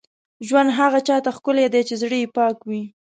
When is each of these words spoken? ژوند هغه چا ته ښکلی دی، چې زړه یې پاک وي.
ژوند 0.47 0.69
هغه 0.79 0.99
چا 1.07 1.17
ته 1.23 1.29
ښکلی 1.37 1.65
دی، 1.73 1.81
چې 1.87 1.95
زړه 2.01 2.17
یې 2.21 2.33
پاک 2.37 2.57
وي. 2.69 2.83